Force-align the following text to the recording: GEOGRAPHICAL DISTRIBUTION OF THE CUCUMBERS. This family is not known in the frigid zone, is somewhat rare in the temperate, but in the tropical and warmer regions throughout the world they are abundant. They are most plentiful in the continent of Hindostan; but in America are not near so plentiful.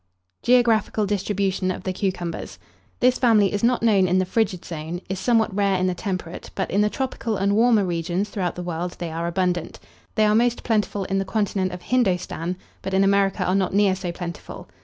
GEOGRAPHICAL 0.41 1.05
DISTRIBUTION 1.05 1.69
OF 1.69 1.83
THE 1.83 1.93
CUCUMBERS. 1.93 2.57
This 3.01 3.19
family 3.19 3.53
is 3.53 3.63
not 3.63 3.83
known 3.83 4.07
in 4.07 4.17
the 4.17 4.25
frigid 4.25 4.65
zone, 4.65 4.99
is 5.09 5.19
somewhat 5.19 5.55
rare 5.55 5.77
in 5.77 5.85
the 5.85 5.93
temperate, 5.93 6.49
but 6.55 6.71
in 6.71 6.81
the 6.81 6.89
tropical 6.89 7.37
and 7.37 7.55
warmer 7.55 7.85
regions 7.85 8.27
throughout 8.27 8.55
the 8.55 8.63
world 8.63 8.95
they 8.97 9.11
are 9.11 9.27
abundant. 9.27 9.79
They 10.15 10.25
are 10.25 10.33
most 10.33 10.63
plentiful 10.63 11.03
in 11.03 11.19
the 11.19 11.23
continent 11.23 11.71
of 11.71 11.83
Hindostan; 11.83 12.57
but 12.81 12.95
in 12.95 13.03
America 13.03 13.45
are 13.45 13.53
not 13.53 13.75
near 13.75 13.93
so 13.95 14.11
plentiful. 14.11 14.67